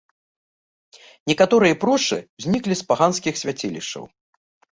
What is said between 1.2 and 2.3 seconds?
Некаторыя прошчы